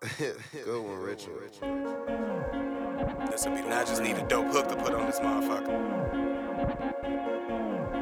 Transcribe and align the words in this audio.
Good 0.00 0.36
one, 0.84 1.00
Richard. 1.00 1.50
Be. 1.60 1.68
Now 3.68 3.80
I 3.80 3.84
just 3.84 4.00
need 4.00 4.16
a 4.16 4.24
dope 4.28 4.52
hook 4.52 4.68
to 4.68 4.76
put 4.76 4.94
on 4.94 5.06
this 5.06 5.18
motherfucker. 5.18 5.76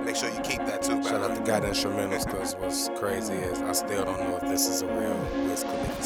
Make 0.04 0.14
sure 0.14 0.28
you 0.28 0.40
keep 0.40 0.58
that 0.66 0.82
too. 0.82 1.02
Shout 1.02 1.22
out 1.22 1.34
to 1.34 1.42
Got 1.42 1.62
Instrumentals, 1.62 2.30
cause 2.30 2.54
what's 2.56 2.90
crazy 2.98 3.32
is 3.32 3.62
I 3.62 3.72
still 3.72 4.04
don't 4.04 4.20
know 4.20 4.36
if 4.36 4.42
this 4.42 4.68
is 4.68 4.82
a 4.82 4.86
real 4.86 5.16
Wiz 5.48 5.62
Khalifa 5.64 6.02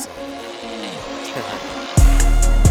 song. 2.54 2.66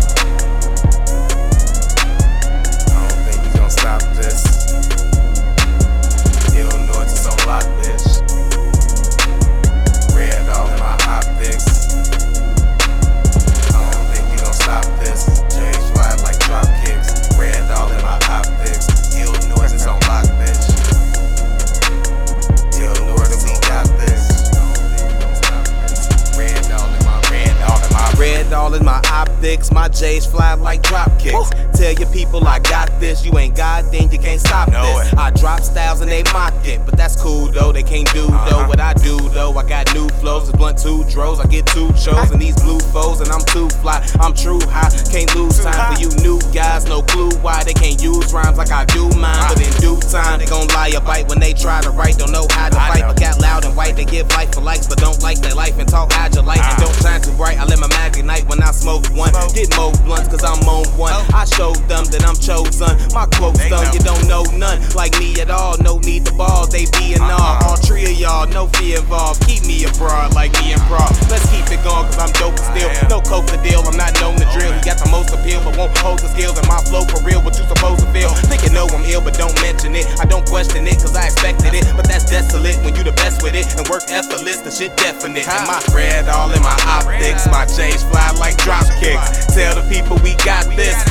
all 28.53 28.73
in 28.73 28.84
my 28.84 29.02
optics, 29.12 29.71
my 29.71 29.88
J's 29.88 30.26
fly 30.26 30.53
like 30.55 30.81
drop 30.84 31.12
kicks. 31.20 31.49
Tell 31.73 31.94
your 31.94 32.09
people 32.12 32.45
I 32.48 32.59
got 32.59 32.88
this, 32.99 33.25
you 33.25 33.38
ain't 33.38 33.55
God, 33.55 33.85
then 33.91 34.12
you 34.12 34.20
can't 34.20 34.39
stop 34.39 34.70
Know 34.70 34.99
this. 34.99 35.13
it. 35.13 35.17
I 35.17 35.31
drop 35.31 35.62
styles 35.62 36.02
and 36.02 36.12
they 36.12 36.23
mock 36.34 36.53
it, 36.66 36.81
but 36.85 36.98
that's 36.98 37.22
cool 37.22 37.48
though. 37.52 37.72
They 37.72 37.84
can't 37.84 38.12
do 38.13 38.27
though 38.27 38.34
uh-huh. 38.34 38.67
what 38.67 38.80
I 38.80 38.94
do 38.94 39.17
though. 39.30 39.53
I 39.58 39.67
got 39.67 39.94
new 39.94 40.08
flows, 40.20 40.49
it's 40.49 40.58
blunt 40.58 40.77
two 40.77 41.03
dros. 41.05 41.39
I 41.39 41.48
get 41.48 41.66
two 41.67 41.95
shows 41.95 42.31
and 42.31 42.41
these 42.41 42.55
blue 42.62 42.80
foes, 42.80 43.22
and 43.22 43.30
I'm 43.30 43.45
too 43.45 43.70
fly. 43.81 44.05
I'm 44.20 44.34
true 44.34 44.59
high, 44.61 44.89
can't 45.11 45.34
lose 45.36 45.63
time 45.63 45.95
for 45.95 46.02
you 46.02 46.09
new 46.22 46.39
guys. 46.53 46.86
No 46.86 47.02
clue 47.02 47.31
why 47.42 47.64
they 47.64 47.73
can't 47.73 47.98
rhymes 48.33 48.58
like 48.58 48.72
I 48.72 48.85
do 48.85 49.09
mine, 49.17 49.44
but 49.49 49.61
in 49.61 49.73
due 49.81 49.99
time 50.09 50.39
they 50.39 50.45
gon' 50.45 50.67
lie 50.69 50.91
or 50.95 51.02
bite 51.02 51.27
when 51.30 51.39
they 51.39 51.53
try 51.53 51.81
to 51.81 51.89
write. 51.89 52.17
Don't 52.17 52.31
know 52.31 52.47
how 52.52 52.69
to 52.69 52.75
fight, 52.75 53.03
but 53.05 53.19
got 53.19 53.39
loud 53.39 53.66
and 53.66 53.75
white. 53.75 53.95
They 53.95 54.05
give 54.05 54.30
life 54.31 54.53
for 54.53 54.61
likes, 54.61 54.88
but 54.88 54.97
don't 54.97 55.21
like 55.21 55.39
their 55.39 55.55
life 55.55 55.77
and 55.77 55.88
talk 55.88 56.09
agilite 56.11 56.61
and 56.61 56.77
don't 56.80 56.95
shine 57.02 57.21
too 57.21 57.33
bright. 57.33 57.58
I 57.59 57.66
let 57.66 57.80
my 57.80 57.88
magic 57.88 58.25
night 58.25 58.47
when 58.47 58.61
I 58.61 58.71
smoke 58.71 59.05
one. 59.13 59.31
Get 59.53 59.75
more 59.77 59.94
blunts 60.05 60.30
cause 60.30 60.44
I'm 60.44 60.61
on 60.67 60.86
one. 60.97 61.13
I 61.33 61.45
showed 61.45 61.80
them 61.88 62.05
that 62.11 62.23
I'm 62.25 62.36
chosen. 62.36 62.91
My 63.13 63.25
quote's 63.38 63.63
done, 63.69 63.94
you 63.94 63.99
don't 63.99 64.27
know 64.27 64.43
none 64.58 64.81
like 64.95 65.17
me 65.19 65.39
at 65.41 65.49
all. 65.49 65.77
No 65.80 65.99
need 65.99 66.25
the 66.25 66.33
ball, 66.33 66.67
they 66.67 66.86
be 66.99 67.14
and 67.14 67.23
all. 67.23 67.39
Uh-uh. 67.39 67.67
All 67.69 67.77
three 67.77 68.05
of 68.05 68.19
y'all, 68.19 68.47
no 68.47 68.67
fear 68.77 68.99
involved. 68.99 69.45
Keep 69.47 69.66
me 69.66 69.86
abroad 69.86 70.33
like 70.33 70.53
me 70.61 70.73
and 70.73 70.81
Broad. 70.88 71.11
Let's 71.30 71.45
keep 71.52 71.66
it 71.69 71.83
going 71.83 72.05
cause 72.09 72.19
I'm 72.19 72.33
dope 72.33 72.58
still. 72.58 72.89
No 73.09 73.21
coke 73.21 73.45
to 73.53 73.58
deal, 73.61 73.81
I'm 73.86 73.97
not 73.97 74.14
known 74.21 74.38
to 74.38 74.47
drill. 74.53 74.73
He 74.73 74.81
got 74.81 74.97
the 74.97 75.09
most 75.09 75.33
appeal, 75.33 75.61
but 75.64 75.77
won't 75.77 75.95
hold 75.97 76.19
the 76.19 76.30
skills. 76.30 76.58
And 76.58 76.67
my 76.67 76.81
flow 76.89 77.05
for 77.05 77.21
real, 77.21 77.41
what 77.41 77.58
you 77.58 77.66
supposed 77.67 77.98
to. 77.98 77.98
Think 78.48 78.64
you 78.64 78.72
know 78.72 78.88
I'm 78.88 79.04
ill, 79.06 79.22
but 79.22 79.34
don't 79.34 79.56
mention 79.62 79.95
it. 79.95 80.06
I 80.20 80.26
don't 80.26 80.45
question 80.45 80.88
it 80.88 81.02
cause 81.02 81.16
I 81.16 81.26
expected 81.26 81.73
it. 81.73 81.86
But 81.95 82.08
that's 82.08 82.30
desolate 82.30 82.78
when 82.86 82.95
you 82.95 83.04
the 83.04 83.14
best 83.14 83.42
with 83.42 83.56
it. 83.56 83.66
And 83.78 83.88
work 83.88 84.04
effortless, 84.09 84.62
the 84.62 84.72
shit 84.72 84.95
definite. 84.98 85.48
And 85.48 85.68
my 85.68 85.82
red 85.94 86.30
all 86.30 86.52
in 86.52 86.62
my 86.62 86.78
optics. 86.86 87.48
My 87.48 87.66
J's 87.66 88.04
fly 88.04 88.32
like 88.38 88.58
drop 88.58 88.86
kicks. 89.00 89.50
Tell 89.56 89.76
the 89.76 89.86
people 89.90 90.17
we 90.23 90.36
got 90.45 90.70
this. 90.76 91.08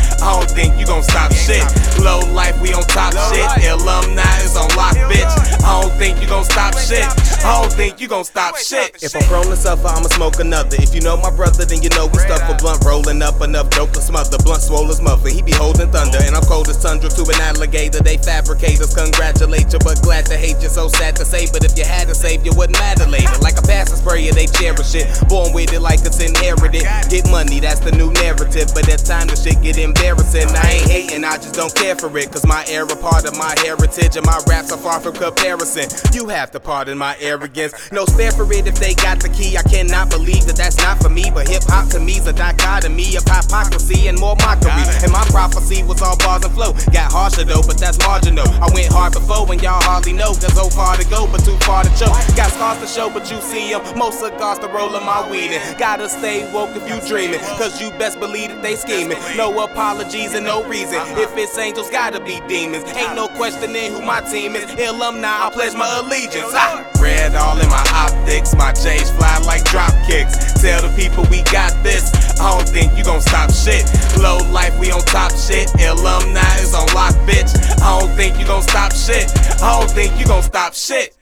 I 0.98 1.00
don't 1.00 1.06
think 1.06 1.22
you 1.22 1.28
gon' 1.28 1.30
stop 1.30 1.32
shit. 1.32 2.02
Low 2.02 2.20
life, 2.34 2.60
we 2.60 2.74
on 2.74 2.82
top 2.90 3.14
shit. 3.30 3.70
Alumni 3.70 4.22
is 4.42 4.56
on 4.56 4.66
lock, 4.74 4.96
bitch. 5.06 5.30
I 5.62 5.80
don't 5.80 5.94
think 5.94 6.20
you 6.20 6.26
gon' 6.26 6.44
stop 6.44 6.74
shit. 6.76 7.06
I 7.44 7.62
don't 7.62 7.72
think 7.72 8.00
you 8.00 8.08
gon' 8.08 8.24
stop 8.24 8.56
shit. 8.56 8.98
If 9.02 9.14
I'm 9.14 9.22
prone 9.22 9.46
to 9.46 9.56
suffer, 9.56 9.86
I'ma 9.86 10.08
smoke 10.08 10.40
another. 10.40 10.76
If 10.80 10.94
you 10.94 11.00
know 11.00 11.16
my 11.16 11.30
brother, 11.30 11.64
then 11.64 11.82
you 11.82 11.90
know 11.90 12.06
we 12.06 12.18
stuck 12.18 12.42
for 12.50 12.56
blunt 12.58 12.84
rolling 12.84 13.22
up 13.22 13.40
enough 13.42 13.70
dope 13.70 13.92
to 13.92 14.00
smother. 14.00 14.38
Blunt 14.38 14.62
swole 14.62 14.90
as 14.90 15.00
muffin, 15.00 15.32
he 15.32 15.42
be 15.42 15.52
holding 15.52 15.90
thunder. 15.92 16.18
And 16.20 16.34
I'm 16.34 16.42
cold 16.42 16.68
as 16.68 16.82
tundra 16.82 17.10
to 17.10 17.22
an 17.22 17.40
alligator. 17.46 18.02
They 18.02 18.16
fabricators 18.16 18.94
congratulate 18.94 19.72
you, 19.72 19.78
but 19.78 20.02
glad 20.02 20.26
to 20.26 20.36
hate 20.36 20.60
you. 20.62 20.68
So 20.68 20.88
sad 20.88 21.14
to 21.16 21.24
say, 21.24 21.46
but 21.52 21.64
if 21.64 21.78
you 21.78 21.84
had 21.84 22.08
to 22.08 22.14
save, 22.14 22.44
you 22.44 22.52
wouldn't 22.56 22.78
matter 22.78 23.06
later. 23.06 23.38
Like 23.38 23.58
a 23.58 23.62
passer 23.62 23.96
sprayer, 23.96 24.32
they 24.32 24.46
cherish 24.46 24.94
it. 24.96 25.06
Born 25.28 25.52
with 25.54 25.72
it 25.72 25.80
like 25.80 26.00
it's 26.02 26.18
inherited. 26.18 26.82
Get 27.08 27.30
money, 27.30 27.60
that's 27.60 27.80
the 27.80 27.92
new 27.92 28.10
narrative. 28.12 28.27
But 28.74 28.88
at 28.88 29.04
time 29.06 29.28
the 29.28 29.36
shit 29.36 29.62
get 29.62 29.78
embarrassing. 29.78 30.48
I 30.50 30.82
ain't 30.82 30.90
hating, 30.90 31.24
I 31.24 31.36
just 31.36 31.54
don't 31.54 31.74
care 31.74 31.94
for 31.94 32.10
it. 32.18 32.32
Cause 32.32 32.44
my 32.46 32.64
era 32.66 32.96
part 32.96 33.24
of 33.24 33.38
my 33.38 33.54
heritage 33.62 34.16
and 34.16 34.26
my 34.26 34.40
raps 34.48 34.72
are 34.72 34.78
far 34.78 34.98
from 34.98 35.14
comparison. 35.14 35.86
You 36.12 36.26
have 36.28 36.50
to 36.52 36.60
pardon 36.60 36.98
my 36.98 37.16
arrogance. 37.20 37.92
No 37.92 38.04
spare 38.04 38.32
for 38.32 38.50
it 38.52 38.66
if 38.66 38.74
they 38.80 38.94
got 38.94 39.20
the 39.20 39.28
key. 39.28 39.56
I 39.56 39.62
cannot 39.62 40.10
believe 40.10 40.46
that 40.46 40.56
that's 40.56 40.76
not 40.78 40.98
for 41.00 41.08
me. 41.08 41.30
But 41.32 41.46
hip 41.48 41.62
hop 41.66 41.88
to 41.90 42.00
me's 42.00 42.26
a 42.26 42.32
dichotomy 42.32 43.14
of 43.14 43.22
hypocrisy 43.22 44.08
and 44.08 44.18
more 44.18 44.34
mockery. 44.42 44.82
And 45.02 45.12
my 45.12 45.24
prophecy 45.30 45.82
was 45.84 46.02
all 46.02 46.16
bars 46.18 46.44
and 46.44 46.54
flow. 46.54 46.72
Got 46.90 47.12
harsher 47.12 47.44
though, 47.44 47.62
but 47.62 47.78
that's 47.78 47.98
marginal. 48.02 48.48
I 48.58 48.66
went 48.74 48.90
hard 48.92 49.12
before 49.12 49.46
and 49.52 49.62
y'all 49.62 49.82
hardly 49.82 50.12
know. 50.12 50.34
There's 50.34 50.54
so 50.54 50.68
far 50.68 50.96
to 50.96 51.06
go, 51.08 51.26
but 51.30 51.44
too 51.44 51.56
far 51.62 51.84
to 51.84 51.90
choke. 51.94 52.16
Got 52.34 52.50
scars 52.50 52.80
to 52.80 52.88
show, 52.88 53.08
but 53.08 53.30
you 53.30 53.40
see 53.40 53.72
'em. 53.72 53.82
Most 53.96 54.18
cigars 54.18 54.58
to 54.60 54.68
roll 54.68 54.94
in 54.96 55.04
my 55.04 55.22
weed. 55.30 55.60
Gotta 55.78 56.08
stay 56.08 56.50
woke 56.52 56.74
if 56.74 56.88
you 56.90 56.98
dreaming. 57.08 57.40
Cause 57.58 57.80
you 57.80 57.90
best 57.92 58.18
believe 58.18 58.47
that 58.48 58.62
they 58.62 58.76
scheming. 58.76 59.18
No 59.36 59.62
apologies 59.62 60.34
and 60.34 60.44
no 60.44 60.64
reason. 60.64 60.98
If 61.16 61.36
it's 61.36 61.56
angels, 61.58 61.90
gotta 61.90 62.20
be 62.20 62.40
demons. 62.48 62.84
Ain't 62.96 63.14
no 63.14 63.28
questioning 63.28 63.92
who 63.92 64.02
my 64.02 64.20
team 64.20 64.56
is. 64.56 64.64
Alumni, 64.74 65.28
I 65.28 65.50
pledge 65.50 65.74
my 65.74 65.88
allegiance. 65.98 66.52
Ah. 66.54 66.84
Red 67.00 67.34
all 67.34 67.58
in 67.60 67.68
my 67.68 67.84
optics. 67.94 68.54
My 68.54 68.72
J's 68.72 69.10
fly 69.10 69.38
like 69.46 69.64
drop 69.64 69.92
kicks. 70.06 70.54
Tell 70.60 70.82
the 70.82 70.92
people 70.96 71.24
we 71.30 71.42
got 71.44 71.72
this. 71.82 72.10
I 72.40 72.56
don't 72.56 72.68
think 72.68 72.96
you 72.96 73.04
gon' 73.04 73.20
stop 73.20 73.52
shit. 73.52 73.84
Low 74.18 74.38
life, 74.50 74.78
we 74.78 74.90
on 74.90 75.02
top 75.02 75.32
shit. 75.32 75.70
Alumni 75.80 76.40
is 76.60 76.74
on 76.74 76.86
lock, 76.94 77.14
bitch. 77.26 77.52
I 77.82 77.98
don't 77.98 78.14
think 78.16 78.38
you 78.38 78.46
gon' 78.46 78.62
stop 78.62 78.92
shit. 78.92 79.30
I 79.62 79.78
don't 79.78 79.90
think 79.90 80.18
you 80.18 80.26
gon' 80.26 80.42
stop 80.42 80.74
shit. 80.74 81.17